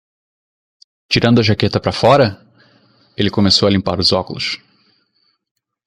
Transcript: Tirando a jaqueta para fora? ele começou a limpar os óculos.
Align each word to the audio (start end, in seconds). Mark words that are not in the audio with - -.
Tirando 1.11 1.41
a 1.41 1.47
jaqueta 1.47 1.79
para 1.79 1.91
fora? 2.01 2.27
ele 3.15 3.29
começou 3.29 3.67
a 3.67 3.71
limpar 3.71 3.99
os 3.99 4.11
óculos. 4.11 4.59